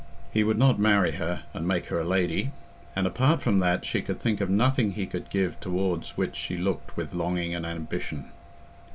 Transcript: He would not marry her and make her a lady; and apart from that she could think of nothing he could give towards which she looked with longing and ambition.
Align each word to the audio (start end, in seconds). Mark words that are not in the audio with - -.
He 0.33 0.43
would 0.43 0.57
not 0.57 0.79
marry 0.79 1.11
her 1.17 1.43
and 1.53 1.67
make 1.67 1.85
her 1.89 1.99
a 1.99 2.03
lady; 2.03 2.49
and 2.95 3.05
apart 3.05 3.39
from 3.39 3.59
that 3.59 3.85
she 3.85 4.01
could 4.01 4.19
think 4.19 4.41
of 4.41 4.49
nothing 4.49 4.93
he 4.93 5.05
could 5.05 5.29
give 5.29 5.59
towards 5.59 6.17
which 6.17 6.35
she 6.35 6.57
looked 6.57 6.97
with 6.97 7.13
longing 7.13 7.53
and 7.53 7.67
ambition. 7.67 8.31